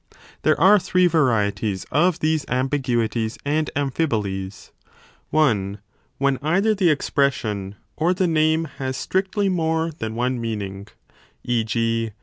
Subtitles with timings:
[0.11, 4.71] 1 There are 15 three varieties of these ambiguities and amphibolies:
[5.31, 5.75] (i)
[6.17, 10.87] When either the expression or the name has strictly more than one meaning,
[11.43, 11.63] e.
[11.63, 12.13] g.